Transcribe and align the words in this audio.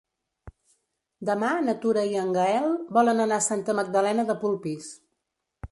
Demà 1.29 1.51
na 1.67 1.75
Tura 1.83 2.07
i 2.13 2.17
en 2.23 2.33
Gaël 2.39 2.67
volen 2.99 3.23
anar 3.27 3.41
a 3.43 3.47
Santa 3.51 3.77
Magdalena 3.83 4.29
de 4.33 4.39
Polpís. 4.45 4.91